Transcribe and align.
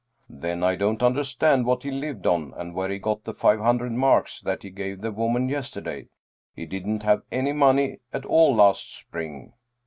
"Then 0.27 0.63
I 0.63 0.75
don't 0.77 1.03
understand 1.03 1.67
what 1.67 1.83
he 1.83 1.91
lived 1.91 2.25
on 2.25 2.55
and 2.57 2.73
where 2.73 2.89
he 2.89 2.97
got 2.97 3.23
the 3.23 3.35
five 3.35 3.59
hundred 3.59 3.91
marks 3.91 4.41
that 4.41 4.63
he 4.63 4.71
gave 4.71 5.01
the 5.01 5.11
woman 5.11 5.47
yesterday. 5.47 6.07
He 6.55 6.65
didn't 6.65 7.03
have 7.03 7.21
any 7.31 7.53
money 7.53 7.99
at 8.11 8.25
all 8.25 8.55
last 8.55 8.91
spring." 8.97 9.53